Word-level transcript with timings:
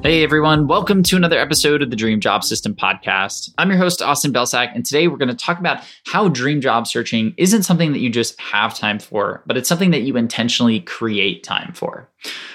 Hey 0.00 0.22
everyone, 0.22 0.68
welcome 0.68 1.02
to 1.02 1.16
another 1.16 1.38
episode 1.38 1.82
of 1.82 1.90
the 1.90 1.96
Dream 1.96 2.20
Job 2.20 2.44
System 2.44 2.72
podcast. 2.72 3.52
I'm 3.58 3.68
your 3.68 3.78
host, 3.78 4.00
Austin 4.00 4.32
Belcak, 4.32 4.72
and 4.72 4.86
today 4.86 5.08
we're 5.08 5.16
going 5.16 5.28
to 5.28 5.34
talk 5.34 5.58
about 5.58 5.82
how 6.06 6.28
dream 6.28 6.60
job 6.60 6.86
searching 6.86 7.34
isn't 7.36 7.64
something 7.64 7.92
that 7.92 7.98
you 7.98 8.08
just 8.08 8.40
have 8.40 8.78
time 8.78 9.00
for, 9.00 9.42
but 9.44 9.56
it's 9.56 9.68
something 9.68 9.90
that 9.90 10.02
you 10.02 10.16
intentionally 10.16 10.80
create 10.80 11.42
time 11.42 11.72
for. 11.74 12.08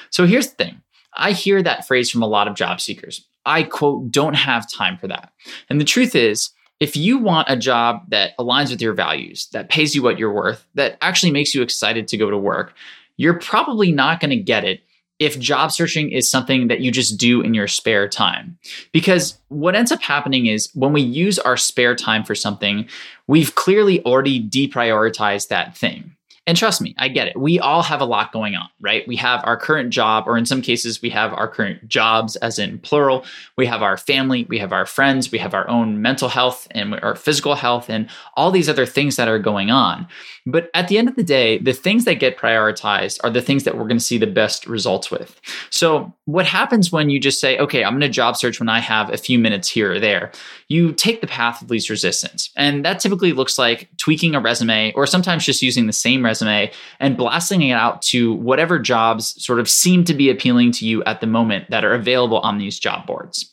So 0.09 0.25
here's 0.25 0.51
the 0.51 0.55
thing 0.55 0.81
I 1.15 1.33
hear 1.33 1.61
that 1.61 1.85
phrase 1.85 2.09
from 2.09 2.23
a 2.23 2.27
lot 2.27 2.47
of 2.47 2.55
job 2.55 2.79
seekers. 2.79 3.27
I 3.45 3.63
quote, 3.63 4.09
don't 4.09 4.35
have 4.35 4.71
time 4.71 4.97
for 4.97 5.09
that. 5.09 5.33
And 5.69 5.81
the 5.81 5.85
truth 5.85 6.15
is, 6.15 6.49
if 6.79 6.95
you 6.95 7.17
want 7.17 7.49
a 7.49 7.57
job 7.57 8.09
that 8.09 8.37
aligns 8.39 8.71
with 8.71 8.81
your 8.81 8.93
values, 8.93 9.47
that 9.51 9.69
pays 9.69 9.93
you 9.93 10.01
what 10.01 10.17
you're 10.17 10.33
worth, 10.33 10.65
that 10.75 10.97
actually 11.01 11.31
makes 11.31 11.53
you 11.53 11.61
excited 11.61 12.07
to 12.07 12.17
go 12.17 12.29
to 12.29 12.37
work, 12.37 12.73
you're 13.17 13.37
probably 13.37 13.91
not 13.91 14.21
going 14.21 14.31
to 14.31 14.37
get 14.37 14.63
it 14.63 14.81
if 15.23 15.39
job 15.39 15.71
searching 15.71 16.11
is 16.11 16.29
something 16.29 16.67
that 16.67 16.81
you 16.81 16.91
just 16.91 17.17
do 17.17 17.41
in 17.41 17.53
your 17.53 17.67
spare 17.67 18.07
time. 18.07 18.57
Because 18.91 19.37
what 19.49 19.75
ends 19.75 19.91
up 19.91 20.01
happening 20.01 20.47
is 20.47 20.69
when 20.73 20.93
we 20.93 21.01
use 21.01 21.39
our 21.39 21.57
spare 21.57 21.95
time 21.95 22.23
for 22.23 22.35
something, 22.35 22.87
we've 23.27 23.55
clearly 23.55 24.03
already 24.05 24.41
deprioritized 24.41 25.47
that 25.49 25.77
thing. 25.77 26.12
And 26.45 26.57
trust 26.57 26.81
me, 26.81 26.93
I 26.97 27.07
get 27.07 27.27
it. 27.27 27.39
We 27.39 27.57
all 27.57 27.83
have 27.83 28.01
a 28.01 28.05
lot 28.05 28.33
going 28.33 28.55
on, 28.55 28.67
right? 28.81 29.07
We 29.07 29.15
have 29.15 29.41
our 29.45 29.55
current 29.55 29.91
job, 29.91 30.27
or 30.27 30.37
in 30.37 30.45
some 30.45 30.61
cases, 30.61 31.01
we 31.01 31.09
have 31.11 31.33
our 31.33 31.47
current 31.47 31.87
jobs, 31.87 32.35
as 32.37 32.59
in 32.59 32.79
plural. 32.79 33.23
We 33.55 33.65
have 33.67 33.81
our 33.81 33.95
family, 33.95 34.45
we 34.49 34.59
have 34.59 34.73
our 34.73 34.85
friends, 34.85 35.31
we 35.31 35.37
have 35.37 35.53
our 35.53 35.65
own 35.69 36.01
mental 36.01 36.27
health 36.27 36.67
and 36.71 36.95
our 36.95 37.15
physical 37.15 37.55
health, 37.55 37.89
and 37.89 38.09
all 38.35 38.51
these 38.51 38.67
other 38.67 38.85
things 38.85 39.15
that 39.15 39.29
are 39.29 39.39
going 39.39 39.71
on. 39.71 40.05
But 40.45 40.69
at 40.73 40.89
the 40.89 40.97
end 40.97 41.07
of 41.07 41.15
the 41.15 41.23
day, 41.23 41.59
the 41.59 41.71
things 41.71 42.03
that 42.03 42.15
get 42.15 42.37
prioritized 42.37 43.21
are 43.23 43.29
the 43.29 43.41
things 43.41 43.63
that 43.63 43.77
we're 43.77 43.87
going 43.87 43.97
to 43.97 44.03
see 44.03 44.17
the 44.17 44.27
best 44.27 44.67
results 44.67 45.09
with. 45.09 45.39
So, 45.69 46.13
what 46.25 46.45
happens 46.45 46.91
when 46.91 47.09
you 47.09 47.21
just 47.21 47.39
say, 47.39 47.57
okay, 47.57 47.85
I'm 47.85 47.93
going 47.93 48.01
to 48.01 48.09
job 48.09 48.35
search 48.35 48.59
when 48.59 48.69
I 48.69 48.79
have 48.79 49.09
a 49.09 49.17
few 49.17 49.39
minutes 49.39 49.69
here 49.69 49.93
or 49.93 49.99
there? 49.99 50.31
You 50.67 50.91
take 50.91 51.21
the 51.21 51.27
path 51.27 51.61
of 51.61 51.69
least 51.69 51.89
resistance. 51.89 52.49
And 52.57 52.83
that 52.83 52.99
typically 52.99 53.31
looks 53.31 53.57
like 53.57 53.89
tweaking 53.97 54.35
a 54.35 54.41
resume 54.41 54.91
or 54.93 55.07
sometimes 55.07 55.45
just 55.45 55.61
using 55.61 55.87
the 55.87 55.93
same 55.93 56.23
resume 56.23 56.32
and 56.41 57.17
blasting 57.17 57.61
it 57.61 57.73
out 57.73 58.01
to 58.03 58.33
whatever 58.33 58.79
jobs 58.79 59.41
sort 59.43 59.59
of 59.59 59.69
seem 59.69 60.03
to 60.05 60.13
be 60.13 60.29
appealing 60.29 60.71
to 60.73 60.85
you 60.85 61.03
at 61.03 61.21
the 61.21 61.27
moment 61.27 61.69
that 61.69 61.85
are 61.85 61.93
available 61.93 62.39
on 62.39 62.57
these 62.57 62.79
job 62.79 63.05
boards. 63.05 63.51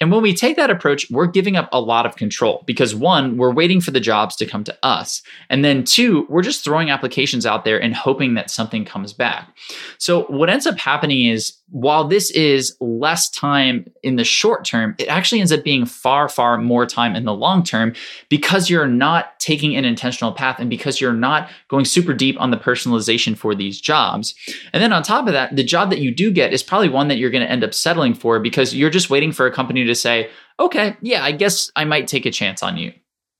And 0.00 0.12
when 0.12 0.20
we 0.20 0.34
take 0.34 0.56
that 0.56 0.70
approach, 0.70 1.10
we're 1.10 1.26
giving 1.26 1.56
up 1.56 1.70
a 1.72 1.80
lot 1.80 2.04
of 2.04 2.16
control 2.16 2.62
because 2.66 2.94
one, 2.94 3.38
we're 3.38 3.52
waiting 3.52 3.80
for 3.80 3.92
the 3.92 4.00
jobs 4.00 4.36
to 4.36 4.46
come 4.46 4.62
to 4.64 4.76
us. 4.82 5.22
And 5.48 5.64
then 5.64 5.84
two, 5.84 6.26
we're 6.28 6.42
just 6.42 6.62
throwing 6.62 6.90
applications 6.90 7.46
out 7.46 7.64
there 7.64 7.80
and 7.80 7.94
hoping 7.94 8.34
that 8.34 8.50
something 8.50 8.84
comes 8.84 9.14
back. 9.14 9.48
So 9.96 10.24
what 10.24 10.50
ends 10.50 10.66
up 10.66 10.78
happening 10.78 11.24
is 11.24 11.54
while 11.70 12.04
this 12.04 12.30
is 12.30 12.76
less 12.80 13.28
time 13.28 13.90
in 14.02 14.16
the 14.16 14.24
short 14.24 14.64
term, 14.64 14.94
it 14.98 15.08
actually 15.08 15.40
ends 15.40 15.50
up 15.50 15.64
being 15.64 15.84
far, 15.84 16.28
far 16.28 16.58
more 16.58 16.86
time 16.86 17.16
in 17.16 17.24
the 17.24 17.34
long 17.34 17.64
term 17.64 17.92
because 18.28 18.70
you're 18.70 18.86
not 18.86 19.38
taking 19.40 19.76
an 19.76 19.84
intentional 19.84 20.32
path 20.32 20.60
and 20.60 20.70
because 20.70 21.00
you're 21.00 21.12
not 21.12 21.50
going 21.68 21.84
super 21.84 22.14
deep 22.14 22.40
on 22.40 22.52
the 22.52 22.56
personalization 22.56 23.36
for 23.36 23.54
these 23.54 23.80
jobs. 23.80 24.34
And 24.72 24.82
then 24.82 24.92
on 24.92 25.02
top 25.02 25.26
of 25.26 25.32
that, 25.32 25.56
the 25.56 25.64
job 25.64 25.90
that 25.90 25.98
you 25.98 26.14
do 26.14 26.30
get 26.30 26.52
is 26.52 26.62
probably 26.62 26.88
one 26.88 27.08
that 27.08 27.18
you're 27.18 27.30
going 27.30 27.44
to 27.44 27.50
end 27.50 27.64
up 27.64 27.74
settling 27.74 28.14
for 28.14 28.38
because 28.38 28.74
you're 28.74 28.90
just 28.90 29.10
waiting 29.10 29.32
for 29.32 29.46
a 29.46 29.52
company 29.52 29.84
to 29.84 29.94
say, 29.94 30.30
okay, 30.60 30.96
yeah, 31.00 31.24
I 31.24 31.32
guess 31.32 31.70
I 31.74 31.84
might 31.84 32.06
take 32.06 32.26
a 32.26 32.30
chance 32.30 32.62
on 32.62 32.76
you. 32.76 32.92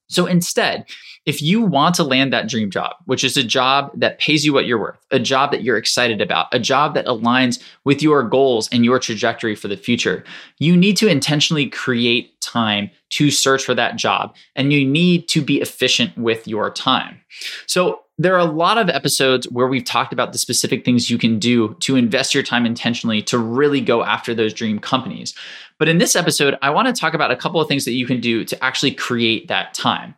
So 0.09 0.27
instead, 0.27 0.87
if 1.25 1.43
you 1.43 1.63
want 1.63 1.97
to 1.97 2.05
land 2.05 2.33
that 2.33 2.49
dream 2.49 2.71
job, 2.71 2.95
which 3.07 3.25
is 3.25 3.37
a 3.37 3.43
job 3.43 3.91
that 3.95 4.21
pays 4.21 4.45
you 4.45 4.53
what 4.53 4.67
you're 4.67 4.79
worth, 4.79 4.99
a 5.11 5.19
job 5.19 5.51
that 5.51 5.65
you're 5.65 5.77
excited 5.77 6.21
about, 6.21 6.47
a 6.53 6.61
job 6.61 6.95
that 6.95 7.07
aligns 7.07 7.61
with 7.85 8.03
your 8.03 8.23
goals 8.23 8.69
and 8.71 8.85
your 8.85 9.01
trajectory 9.01 9.57
for 9.57 9.67
the 9.67 9.77
future, 9.77 10.25
you 10.59 10.77
need 10.77 10.97
to 10.99 11.09
intentionally 11.09 11.69
create 11.69 12.41
time 12.41 12.91
to 13.11 13.31
search 13.31 13.65
for 13.65 13.75
that 13.75 13.97
job 13.97 14.35
and 14.55 14.73
you 14.73 14.87
need 14.87 15.29
to 15.29 15.43
be 15.43 15.61
efficient 15.61 16.17
with 16.17 16.47
your 16.47 16.71
time. 16.71 17.21
So, 17.67 18.03
there 18.19 18.35
are 18.35 18.41
a 18.41 18.45
lot 18.45 18.79
of 18.79 18.89
episodes 18.89 19.49
where 19.51 19.67
we've 19.67 19.85
talked 19.85 20.13
about 20.13 20.33
the 20.33 20.39
specific 20.39 20.85
things 20.85 21.11
you 21.11 21.19
can 21.19 21.39
do 21.39 21.75
to 21.81 21.97
invest 21.97 22.33
your 22.35 22.43
time 22.43 22.65
intentionally 22.65 23.21
to 23.23 23.39
really 23.39 23.81
go 23.81 24.03
after 24.03 24.35
those 24.35 24.55
dream 24.55 24.79
companies. 24.79 25.35
But 25.79 25.89
in 25.89 25.99
this 25.99 26.17
episode, 26.17 26.57
I 26.63 26.71
want 26.71 26.89
to 26.89 26.99
talk 26.99 27.13
about 27.13 27.31
a 27.31 27.37
couple 27.37 27.61
of 27.61 27.69
things 27.69 27.85
that 27.85 27.93
you 27.93 28.07
can 28.07 28.21
do 28.21 28.45
to 28.45 28.65
actually 28.65 28.93
create 28.93 29.49
that 29.49 29.75
time. 29.75 30.15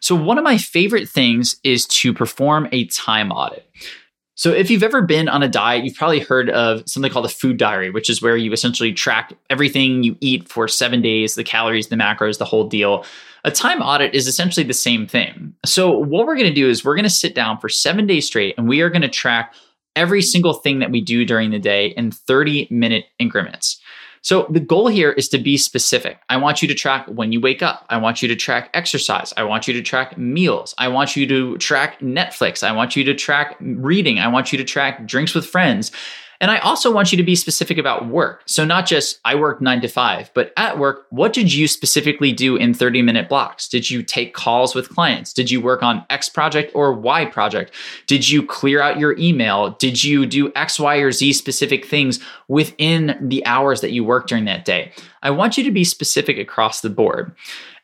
So, 0.00 0.14
one 0.14 0.38
of 0.38 0.44
my 0.44 0.58
favorite 0.58 1.08
things 1.08 1.56
is 1.62 1.86
to 1.86 2.12
perform 2.12 2.68
a 2.72 2.86
time 2.86 3.30
audit. 3.30 3.68
So, 4.38 4.52
if 4.52 4.70
you've 4.70 4.82
ever 4.82 5.00
been 5.00 5.28
on 5.30 5.42
a 5.42 5.48
diet, 5.48 5.84
you've 5.84 5.94
probably 5.96 6.20
heard 6.20 6.50
of 6.50 6.82
something 6.86 7.10
called 7.10 7.24
a 7.24 7.30
food 7.30 7.56
diary, 7.56 7.90
which 7.90 8.10
is 8.10 8.20
where 8.20 8.36
you 8.36 8.52
essentially 8.52 8.92
track 8.92 9.32
everything 9.48 10.02
you 10.02 10.14
eat 10.20 10.46
for 10.46 10.68
seven 10.68 11.00
days 11.00 11.34
the 11.34 11.44
calories, 11.44 11.88
the 11.88 11.96
macros, 11.96 12.36
the 12.36 12.44
whole 12.44 12.68
deal. 12.68 13.04
A 13.44 13.50
time 13.50 13.80
audit 13.80 14.14
is 14.14 14.26
essentially 14.26 14.66
the 14.66 14.74
same 14.74 15.06
thing. 15.06 15.54
So, 15.64 15.90
what 15.90 16.26
we're 16.26 16.36
going 16.36 16.48
to 16.48 16.54
do 16.54 16.68
is 16.68 16.84
we're 16.84 16.94
going 16.94 17.04
to 17.04 17.10
sit 17.10 17.34
down 17.34 17.58
for 17.58 17.70
seven 17.70 18.06
days 18.06 18.26
straight 18.26 18.54
and 18.58 18.68
we 18.68 18.82
are 18.82 18.90
going 18.90 19.02
to 19.02 19.08
track 19.08 19.54
every 19.94 20.20
single 20.20 20.52
thing 20.52 20.80
that 20.80 20.90
we 20.90 21.00
do 21.00 21.24
during 21.24 21.50
the 21.50 21.58
day 21.58 21.88
in 21.96 22.10
30 22.10 22.68
minute 22.70 23.06
increments. 23.18 23.80
So 24.26 24.44
the 24.50 24.58
goal 24.58 24.88
here 24.88 25.12
is 25.12 25.28
to 25.28 25.38
be 25.38 25.56
specific. 25.56 26.18
I 26.28 26.36
want 26.36 26.60
you 26.60 26.66
to 26.66 26.74
track 26.74 27.06
when 27.06 27.30
you 27.30 27.40
wake 27.40 27.62
up. 27.62 27.86
I 27.90 27.96
want 27.98 28.22
you 28.22 28.26
to 28.26 28.34
track 28.34 28.70
exercise. 28.74 29.32
I 29.36 29.44
want 29.44 29.68
you 29.68 29.74
to 29.74 29.82
track 29.82 30.18
meals. 30.18 30.74
I 30.78 30.88
want 30.88 31.14
you 31.14 31.28
to 31.28 31.56
track 31.58 32.00
Netflix. 32.00 32.66
I 32.66 32.72
want 32.72 32.96
you 32.96 33.04
to 33.04 33.14
track 33.14 33.54
reading. 33.60 34.18
I 34.18 34.26
want 34.26 34.50
you 34.50 34.58
to 34.58 34.64
track 34.64 35.06
drinks 35.06 35.32
with 35.32 35.46
friends. 35.46 35.92
And 36.40 36.50
I 36.50 36.58
also 36.58 36.92
want 36.92 37.12
you 37.12 37.18
to 37.18 37.24
be 37.24 37.34
specific 37.34 37.78
about 37.78 38.08
work. 38.08 38.42
So, 38.46 38.64
not 38.64 38.86
just 38.86 39.20
I 39.24 39.34
work 39.34 39.60
nine 39.60 39.80
to 39.80 39.88
five, 39.88 40.30
but 40.34 40.52
at 40.56 40.78
work, 40.78 41.06
what 41.10 41.32
did 41.32 41.52
you 41.52 41.68
specifically 41.68 42.32
do 42.32 42.56
in 42.56 42.74
30 42.74 43.02
minute 43.02 43.28
blocks? 43.28 43.68
Did 43.68 43.90
you 43.90 44.02
take 44.02 44.34
calls 44.34 44.74
with 44.74 44.88
clients? 44.88 45.32
Did 45.32 45.50
you 45.50 45.60
work 45.60 45.82
on 45.82 46.04
X 46.10 46.28
project 46.28 46.72
or 46.74 46.92
Y 46.92 47.26
project? 47.26 47.72
Did 48.06 48.28
you 48.28 48.44
clear 48.44 48.80
out 48.80 48.98
your 48.98 49.16
email? 49.18 49.70
Did 49.70 50.02
you 50.02 50.26
do 50.26 50.52
X, 50.54 50.78
Y, 50.78 50.96
or 50.96 51.12
Z 51.12 51.32
specific 51.32 51.86
things 51.86 52.20
within 52.48 53.16
the 53.20 53.44
hours 53.46 53.80
that 53.80 53.92
you 53.92 54.04
worked 54.04 54.28
during 54.28 54.44
that 54.44 54.64
day? 54.64 54.92
I 55.22 55.30
want 55.30 55.56
you 55.56 55.64
to 55.64 55.70
be 55.70 55.84
specific 55.84 56.38
across 56.38 56.80
the 56.80 56.90
board. 56.90 57.34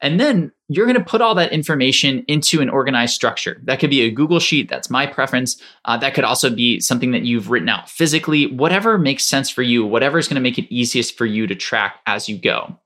And 0.01 0.19
then 0.19 0.53
you're 0.75 0.87
going 0.87 0.99
to 0.99 1.05
put 1.05 1.21
all 1.21 1.35
that 1.35 1.53
information 1.53 2.25
into 2.29 2.61
an 2.61 2.69
organized 2.69 3.15
structure. 3.15 3.61
That 3.65 3.81
could 3.81 3.91
be 3.91 4.03
a 4.03 4.11
Google 4.11 4.41
Sheet, 4.41 4.69
that's 4.69 4.91
my 4.91 5.07
preference. 5.07 5.61
Uh, 5.85 5.97
that 5.99 6.15
could 6.15 6.25
also 6.25 6.51
be 6.51 6.81
something 6.81 7.11
that 7.13 7.23
you've 7.23 7.51
written 7.51 7.69
out 7.69 7.89
physically, 7.89 8.47
whatever 8.47 8.99
makes 8.99 9.25
sense 9.25 9.51
for 9.51 9.63
you, 9.63 9.85
whatever 9.85 10.19
is 10.19 10.29
going 10.29 10.37
to 10.37 10.41
make 10.41 10.59
it 10.59 10.73
easiest 10.75 11.17
for 11.17 11.27
you 11.27 11.47
to 11.47 11.55
track 11.55 12.01
as 12.07 12.29
you 12.29 12.39
go. 12.39 12.79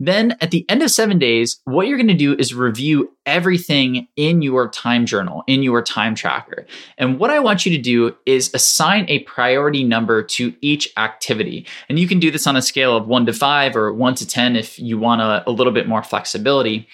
Then 0.00 0.36
at 0.40 0.50
the 0.50 0.64
end 0.68 0.82
of 0.82 0.90
seven 0.90 1.18
days, 1.18 1.60
what 1.64 1.88
you're 1.88 1.98
going 1.98 2.08
to 2.08 2.14
do 2.14 2.36
is 2.38 2.54
review 2.54 3.10
everything 3.26 4.06
in 4.16 4.42
your 4.42 4.68
time 4.68 5.06
journal, 5.06 5.42
in 5.46 5.62
your 5.62 5.82
time 5.82 6.14
tracker. 6.14 6.66
And 6.96 7.18
what 7.18 7.30
I 7.30 7.40
want 7.40 7.66
you 7.66 7.76
to 7.76 7.82
do 7.82 8.14
is 8.24 8.52
assign 8.54 9.06
a 9.08 9.20
priority 9.20 9.82
number 9.82 10.22
to 10.22 10.54
each 10.60 10.92
activity. 10.96 11.66
And 11.88 11.98
you 11.98 12.06
can 12.06 12.20
do 12.20 12.30
this 12.30 12.46
on 12.46 12.56
a 12.56 12.62
scale 12.62 12.96
of 12.96 13.08
one 13.08 13.26
to 13.26 13.32
five 13.32 13.76
or 13.76 13.92
one 13.92 14.14
to 14.16 14.26
10 14.26 14.56
if 14.56 14.78
you 14.78 14.98
want 14.98 15.20
a, 15.20 15.48
a 15.48 15.50
little 15.50 15.72
bit 15.72 15.88
more 15.88 16.02
flexibility. 16.02 16.88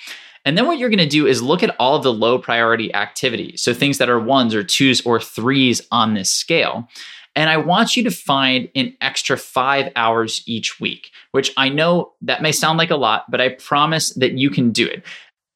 And 0.47 0.59
then 0.59 0.67
what 0.67 0.79
you're 0.79 0.91
going 0.91 0.99
to 0.99 1.07
do 1.07 1.27
is 1.27 1.43
look 1.43 1.63
at 1.63 1.75
all 1.79 1.97
of 1.97 2.03
the 2.03 2.13
low 2.13 2.39
priority 2.39 2.93
activities. 2.95 3.63
So 3.63 3.73
things 3.73 3.99
that 3.99 4.11
are 4.11 4.21
ones 4.21 4.55
or 4.55 4.63
twos 4.63 5.05
or 5.07 5.21
threes 5.21 5.81
on 5.91 6.15
this 6.15 6.31
scale. 6.31 6.89
And 7.37 7.51
I 7.51 7.57
want 7.57 7.97
you 7.97 8.05
to 8.05 8.11
find 8.11 8.69
an 8.77 8.97
extra 9.01 9.37
five 9.37 9.93
hours 9.97 10.43
each 10.47 10.81
week, 10.81 11.11
which 11.33 11.53
I 11.57 11.69
know 11.69 12.13
that 12.23 12.43
may 12.43 12.53
sound 12.53 12.79
like 12.79 12.91
a 12.91 12.97
lot, 12.97 13.31
but 13.31 13.41
I 13.41 13.51
promise 13.51 14.11
that 14.11 14.39
you 14.39 14.51
can 14.51 14.71
do 14.71 14.87
it. 14.87 15.03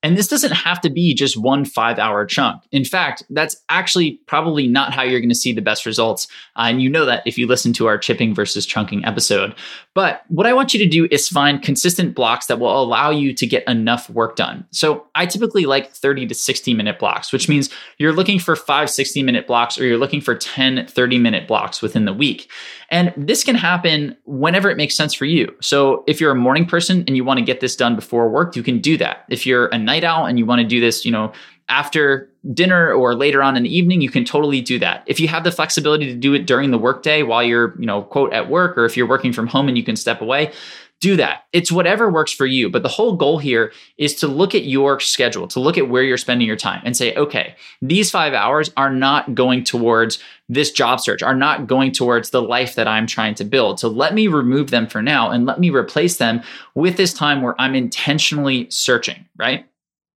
And 0.09 0.17
this 0.17 0.27
doesn't 0.27 0.53
have 0.53 0.81
to 0.81 0.89
be 0.89 1.13
just 1.13 1.37
one 1.37 1.67
five 1.67 1.99
hour 1.99 2.25
chunk. 2.25 2.63
In 2.73 2.83
fact, 2.83 3.23
that's 3.29 3.55
actually 3.69 4.13
probably 4.25 4.67
not 4.67 4.95
how 4.95 5.03
you're 5.03 5.21
going 5.21 5.29
to 5.29 5.35
see 5.35 5.53
the 5.53 5.61
best 5.61 5.85
results. 5.85 6.29
Uh, 6.57 6.69
and 6.69 6.81
you 6.81 6.89
know 6.89 7.05
that 7.05 7.23
if 7.27 7.37
you 7.37 7.47
listen 7.47 7.75
to 7.75 7.87
our 7.87 7.99
chipping 7.99 8.35
versus 8.35 8.65
chunking 8.65 9.05
episode. 9.05 9.55
But 9.93 10.23
what 10.29 10.47
I 10.47 10.55
want 10.55 10.73
you 10.73 10.79
to 10.79 10.89
do 10.89 11.09
is 11.11 11.29
find 11.29 11.61
consistent 11.61 12.15
blocks 12.15 12.47
that 12.47 12.59
will 12.59 12.81
allow 12.81 13.11
you 13.11 13.35
to 13.35 13.47
get 13.47 13.69
enough 13.69 14.09
work 14.09 14.35
done. 14.35 14.67
So 14.71 15.07
I 15.15 15.27
typically 15.27 15.67
like 15.67 15.93
30 15.93 16.27
to 16.29 16.35
60 16.35 16.73
minute 16.73 16.99
blocks, 16.99 17.31
which 17.31 17.47
means 17.47 17.69
you're 17.99 18.15
looking 18.15 18.39
for 18.39 18.57
five 18.57 18.89
60 18.89 19.23
minute 19.23 19.47
blocks 19.47 19.79
or 19.79 19.85
you're 19.85 19.99
looking 19.99 20.23
for 20.23 20.35
10 20.35 20.87
30 20.87 21.19
minute 21.19 21.47
blocks 21.47 21.83
within 21.83 22.07
the 22.07 22.15
week. 22.15 22.51
And 22.91 23.13
this 23.17 23.45
can 23.45 23.55
happen 23.55 24.17
whenever 24.25 24.71
it 24.71 24.77
makes 24.77 24.97
sense 24.97 25.13
for 25.13 25.27
you. 25.27 25.55
So 25.61 26.05
if 26.07 26.21
you're 26.21 26.31
a 26.31 26.37
morning 26.37 26.65
person 26.65 27.05
and 27.07 27.17
you 27.17 27.25
want 27.25 27.39
to 27.39 27.45
get 27.45 27.61
this 27.61 27.77
done 27.77 27.95
before 27.95 28.31
work, 28.31 28.57
you 28.57 28.63
can 28.63 28.81
do 28.81 28.97
that. 28.97 29.25
If 29.29 29.47
you're 29.47 29.67
a 29.67 29.79
night 29.79 29.98
owl 30.05 30.27
and 30.27 30.39
you 30.39 30.47
want 30.47 30.61
to 30.61 30.67
do 30.67 30.81
this, 30.81 31.05
you 31.05 31.13
know, 31.13 31.33
after 31.69 32.31
dinner 32.55 32.93
or 32.93 33.15
later 33.15 33.43
on 33.43 33.57
in 33.57 33.63
the 33.63 33.77
evening, 33.77 34.01
you 34.01 34.11
can 34.11 34.25
totally 34.25 34.61
do 34.61 34.79
that. 34.79 35.03
If 35.07 35.21
you 35.21 35.29
have 35.29 35.45
the 35.45 35.53
flexibility 35.53 36.07
to 36.07 36.15
do 36.15 36.33
it 36.35 36.47
during 36.47 36.71
the 36.71 36.79
workday 36.79 37.23
while 37.23 37.43
you're, 37.43 37.79
you 37.79 37.87
know, 37.87 38.03
quote 38.03 38.33
at 38.33 38.49
work, 38.49 38.79
or 38.79 38.85
if 38.87 38.97
you're 38.97 39.09
working 39.09 39.33
from 39.33 39.47
home 39.47 39.69
and 39.69 39.77
you 39.77 39.85
can 39.85 39.97
step 39.97 40.23
away, 40.23 40.53
do 41.01 41.17
that. 41.17 41.45
It's 41.53 41.71
whatever 41.71 42.11
works 42.11 42.33
for 42.33 42.47
you. 42.47 42.69
But 42.69 42.83
the 42.83 42.89
whole 42.89 43.15
goal 43.15 43.39
here 43.39 43.73
is 43.99 44.15
to 44.17 44.27
look 44.27 44.55
at 44.55 44.65
your 44.65 44.99
schedule, 44.99 45.47
to 45.49 45.61
look 45.61 45.79
at 45.79 45.89
where 45.89 46.03
you're 46.03 46.17
spending 46.17 46.47
your 46.47 46.57
time 46.57 46.83
and 46.85 46.97
say, 46.97 47.15
okay, 47.15 47.55
these 47.81 48.11
five 48.11 48.33
hours 48.33 48.73
are 48.77 48.93
not 48.93 49.35
going 49.35 49.63
towards 49.63 50.19
this 50.49 50.73
job 50.73 51.01
search, 51.01 51.23
are 51.23 51.37
not 51.37 51.67
going 51.67 51.93
towards 51.93 52.31
the 52.31 52.43
life 52.43 52.75
that 52.75 52.89
I'm 52.89 53.07
trying 53.07 53.35
to 53.37 53.45
build. 53.45 53.79
So 53.79 53.89
let 53.89 54.15
me 54.15 54.27
remove 54.27 54.71
them 54.71 54.89
for 54.89 55.03
now 55.03 55.31
and 55.31 55.47
let 55.47 55.61
me 55.61 55.71
replace 55.71 56.17
them 56.17 56.43
with 56.75 56.97
this 56.97 57.13
time 57.13 57.43
where 57.43 57.61
I'm 57.61 57.75
intentionally 57.77 58.69
searching, 58.71 59.27
right? 59.37 59.67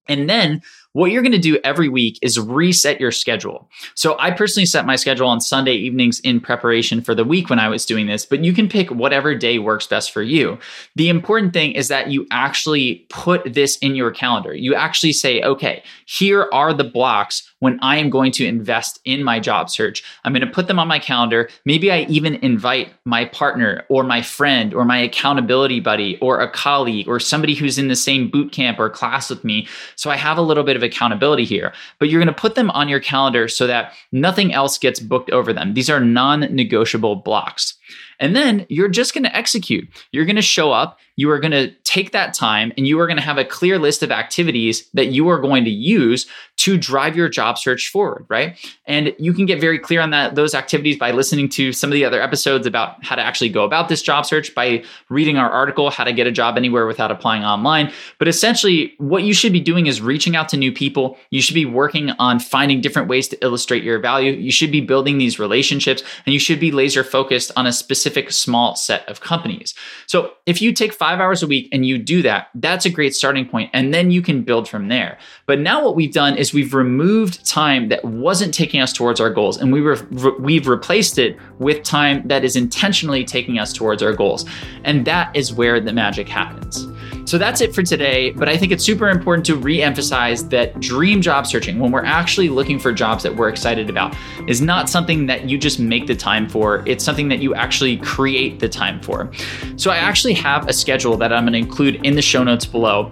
And 0.09 0.29
then 0.29 0.61
what 0.93 1.11
you're 1.11 1.21
going 1.21 1.31
to 1.31 1.37
do 1.37 1.59
every 1.63 1.87
week 1.87 2.17
is 2.21 2.39
reset 2.39 2.99
your 2.99 3.11
schedule. 3.11 3.69
So 3.93 4.17
I 4.17 4.31
personally 4.31 4.65
set 4.65 4.85
my 4.85 4.95
schedule 4.95 5.27
on 5.27 5.39
Sunday 5.39 5.73
evenings 5.73 6.19
in 6.21 6.39
preparation 6.39 7.01
for 7.01 7.13
the 7.13 7.23
week 7.23 7.49
when 7.49 7.59
I 7.59 7.69
was 7.69 7.85
doing 7.85 8.07
this, 8.07 8.25
but 8.25 8.43
you 8.43 8.53
can 8.53 8.67
pick 8.67 8.89
whatever 8.89 9.35
day 9.35 9.59
works 9.59 9.85
best 9.85 10.11
for 10.11 10.23
you. 10.23 10.57
The 10.95 11.09
important 11.09 11.53
thing 11.53 11.73
is 11.73 11.89
that 11.89 12.09
you 12.09 12.25
actually 12.31 13.05
put 13.09 13.53
this 13.53 13.77
in 13.77 13.95
your 13.95 14.11
calendar. 14.11 14.53
You 14.53 14.73
actually 14.73 15.13
say, 15.13 15.41
okay, 15.43 15.83
here 16.05 16.49
are 16.51 16.73
the 16.73 16.83
blocks 16.83 17.51
when 17.59 17.77
I 17.81 17.97
am 17.97 18.09
going 18.09 18.31
to 18.33 18.47
invest 18.47 18.99
in 19.05 19.23
my 19.23 19.39
job 19.39 19.69
search. 19.69 20.03
I'm 20.23 20.33
going 20.33 20.45
to 20.45 20.51
put 20.51 20.67
them 20.67 20.79
on 20.79 20.87
my 20.87 20.99
calendar. 20.99 21.49
Maybe 21.65 21.91
I 21.91 22.01
even 22.03 22.35
invite 22.35 22.93
my 23.05 23.25
partner 23.25 23.83
or 23.89 24.03
my 24.03 24.21
friend 24.21 24.73
or 24.73 24.85
my 24.85 24.97
accountability 24.97 25.81
buddy 25.81 26.17
or 26.19 26.39
a 26.39 26.49
colleague 26.49 27.07
or 27.07 27.19
somebody 27.19 27.53
who's 27.53 27.77
in 27.77 27.89
the 27.89 27.95
same 27.95 28.29
boot 28.29 28.51
camp 28.51 28.79
or 28.79 28.89
class 28.89 29.29
with 29.29 29.43
me. 29.43 29.67
So 29.95 30.09
I 30.09 30.15
have 30.15 30.37
a 30.37 30.41
little 30.41 30.63
bit 30.63 30.78
of 30.79 30.83
accountability 30.83 31.45
here, 31.45 31.73
but 31.99 32.09
you're 32.09 32.23
going 32.23 32.33
to 32.33 32.41
put 32.41 32.55
them 32.55 32.71
on 32.71 32.89
your 32.89 32.99
calendar 32.99 33.47
so 33.47 33.67
that 33.67 33.93
nothing 34.11 34.53
else 34.53 34.77
gets 34.77 34.99
booked 34.99 35.29
over 35.31 35.53
them. 35.53 35.73
These 35.73 35.89
are 35.89 35.99
non 35.99 36.41
negotiable 36.55 37.17
blocks. 37.17 37.75
And 38.19 38.35
then 38.35 38.65
you're 38.69 38.89
just 38.89 39.13
going 39.13 39.23
to 39.23 39.35
execute. 39.35 39.87
You're 40.11 40.25
going 40.25 40.35
to 40.35 40.41
show 40.41 40.71
up. 40.71 40.99
You 41.15 41.29
are 41.31 41.39
going 41.39 41.51
to 41.51 41.71
take 41.83 42.11
that 42.11 42.33
time 42.33 42.71
and 42.77 42.85
you 42.85 42.99
are 42.99 43.07
going 43.07 43.17
to 43.17 43.23
have 43.23 43.37
a 43.37 43.45
clear 43.45 43.79
list 43.79 44.03
of 44.03 44.11
activities 44.11 44.89
that 44.93 45.07
you 45.07 45.27
are 45.29 45.39
going 45.39 45.63
to 45.63 45.69
use 45.69 46.27
to 46.59 46.77
drive 46.77 47.15
your 47.15 47.29
job 47.29 47.57
search 47.57 47.87
forward, 47.87 48.25
right? 48.27 48.57
And 48.85 49.15
you 49.17 49.31
can 49.31 49.45
get 49.45 49.61
very 49.61 49.79
clear 49.79 50.01
on 50.01 50.09
that 50.09 50.35
those 50.35 50.53
activities 50.53 50.97
by 50.97 51.11
listening 51.11 51.47
to 51.49 51.71
some 51.71 51.89
of 51.89 51.93
the 51.93 52.03
other 52.03 52.21
episodes 52.21 52.67
about 52.67 53.01
how 53.03 53.15
to 53.15 53.21
actually 53.21 53.47
go 53.47 53.63
about 53.63 53.87
this 53.87 54.01
job 54.01 54.25
search 54.25 54.53
by 54.53 54.83
reading 55.07 55.37
our 55.37 55.49
article 55.49 55.89
how 55.89 56.03
to 56.03 56.11
get 56.11 56.27
a 56.27 56.33
job 56.33 56.57
anywhere 56.57 56.85
without 56.85 57.11
applying 57.11 57.45
online. 57.45 57.93
But 58.17 58.27
essentially 58.27 58.93
what 58.97 59.23
you 59.23 59.33
should 59.33 59.53
be 59.53 59.61
doing 59.61 59.87
is 59.87 60.01
reaching 60.01 60.35
out 60.35 60.49
to 60.49 60.57
new 60.57 60.73
people. 60.73 61.17
You 61.29 61.41
should 61.41 61.53
be 61.53 61.65
working 61.65 62.09
on 62.19 62.39
finding 62.39 62.81
different 62.81 63.07
ways 63.07 63.29
to 63.29 63.41
illustrate 63.41 63.83
your 63.83 63.97
value. 63.99 64.33
You 64.33 64.51
should 64.51 64.71
be 64.71 64.81
building 64.81 65.17
these 65.17 65.39
relationships 65.39 66.03
and 66.25 66.33
you 66.33 66.39
should 66.39 66.59
be 66.59 66.73
laser 66.73 67.05
focused 67.05 67.53
on 67.55 67.67
a 67.67 67.71
specific 67.71 68.31
small 68.31 68.75
set 68.75 69.07
of 69.07 69.21
companies. 69.21 69.73
So 70.07 70.33
if 70.45 70.61
you 70.61 70.73
take 70.73 70.91
5 70.91 71.21
hours 71.21 71.41
a 71.41 71.47
week 71.47 71.69
and 71.71 71.85
you 71.85 71.97
do 71.97 72.21
that, 72.23 72.49
that's 72.53 72.85
a 72.85 72.89
great 72.89 73.15
starting 73.15 73.47
point 73.47 73.69
and 73.73 73.93
then 73.93 74.11
you 74.11 74.21
can 74.21 74.41
build 74.41 74.67
from 74.67 74.89
there. 74.89 75.17
But 75.45 75.59
now 75.59 75.85
what 75.85 75.95
we've 75.95 76.11
done 76.11 76.35
is 76.35 76.48
is 76.49 76.53
we've 76.53 76.73
removed 76.73 77.45
time 77.45 77.89
that 77.89 78.03
wasn't 78.03 78.53
taking 78.53 78.81
us 78.81 78.93
towards 78.93 79.19
our 79.19 79.29
goals 79.29 79.57
and 79.57 79.71
we 79.71 79.81
were 79.81 79.97
we've 80.39 80.67
replaced 80.67 81.17
it 81.17 81.37
with 81.59 81.83
time 81.83 82.27
that 82.27 82.43
is 82.43 82.55
intentionally 82.55 83.23
taking 83.23 83.59
us 83.59 83.73
towards 83.73 84.03
our 84.03 84.13
goals. 84.13 84.45
And 84.83 85.05
that 85.05 85.35
is 85.35 85.53
where 85.53 85.79
the 85.79 85.93
magic 85.93 86.27
happens. 86.27 86.85
So 87.25 87.37
that's 87.37 87.61
it 87.61 87.75
for 87.75 87.83
today, 87.83 88.31
but 88.31 88.49
I 88.49 88.57
think 88.57 88.71
it's 88.71 88.83
super 88.83 89.07
important 89.07 89.45
to 89.47 89.55
re-emphasize 89.55 90.47
that 90.49 90.79
dream 90.79 91.21
job 91.21 91.45
searching 91.45 91.77
when 91.77 91.91
we're 91.91 92.03
actually 92.03 92.49
looking 92.49 92.79
for 92.79 92.91
jobs 92.91 93.21
that 93.21 93.35
we're 93.35 93.49
excited 93.49 93.87
about 93.87 94.15
is 94.47 94.61
not 94.61 94.89
something 94.89 95.27
that 95.27 95.47
you 95.47 95.57
just 95.57 95.79
make 95.79 96.07
the 96.07 96.15
time 96.15 96.49
for. 96.49 96.83
It's 96.87 97.03
something 97.03 97.27
that 97.27 97.39
you 97.39 97.53
actually 97.53 97.97
create 97.97 98.59
the 98.59 98.67
time 98.67 98.99
for. 99.01 99.31
So 99.75 99.91
I 99.91 99.97
actually 99.97 100.33
have 100.35 100.67
a 100.67 100.73
schedule 100.73 101.17
that 101.17 101.31
I'm 101.31 101.43
going 101.43 101.53
to 101.53 101.59
include 101.59 102.03
in 102.03 102.15
the 102.15 102.21
show 102.21 102.43
notes 102.43 102.65
below 102.65 103.11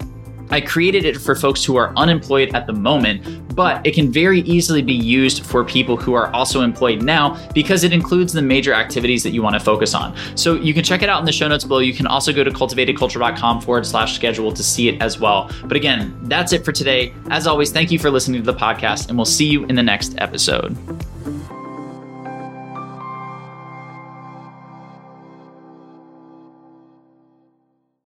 I 0.50 0.62
created 0.62 1.06
it 1.06 1.18
for 1.18 1.36
folks 1.36 1.64
who 1.64 1.76
are 1.76 1.94
unemployed 1.96 2.54
at 2.54 2.68
the 2.68 2.74
moment, 2.74 3.56
but 3.56 3.86
it 3.86 3.94
can 3.94 4.12
very 4.12 4.42
easily 4.42 4.82
be 4.82 4.94
used 4.94 5.46
for 5.46 5.64
people 5.64 5.98
who 5.98 6.14
are 6.14 6.34
also 6.34 6.62
employed 6.62 7.02
now 7.02 7.38
because 7.54 7.84
it 7.84 7.92
includes 7.92 8.34
the 8.34 8.42
major 8.42 8.74
activities 8.74 9.24
that 9.24 9.32
you 9.32 9.42
want 9.42 9.56
to 9.56 9.60
focus 9.60 9.94
on. 9.94 10.16
So 10.36 10.56
you 10.56 10.74
can 10.74 10.84
check 10.84 11.02
it 11.02 11.10
out 11.10 11.20
in 11.20 11.26
the 11.26 11.32
show 11.32 11.48
notes 11.48 11.64
below. 11.64 11.80
You 11.80 11.94
can 11.94 12.08
also 12.08 12.32
go 12.32 12.44
to 12.44 12.52
cultivatedculture.com 12.52 13.62
forward 13.62 13.86
slash 13.86 14.16
schedule 14.16 14.52
to 14.52 14.64
see 14.64 14.90
it 14.90 15.02
as 15.02 15.20
well. 15.20 15.52
But 15.66 15.76
again, 15.76 16.18
that's 16.24 16.54
it 16.54 16.64
for 16.64 16.72
today. 16.72 17.14
As 17.30 17.48
always, 17.48 17.72
thank 17.72 17.92
you 17.92 18.00
for 18.00 18.10
listening 18.10 18.42
to 18.42 18.52
the 18.52 18.58
podcast, 18.58 19.10
and 19.10 19.18
we'll 19.18 19.26
see 19.26 19.46
you 19.46 19.66
in 19.66 19.76
the 19.76 19.84
next 19.84 20.16
episode. 20.20 20.78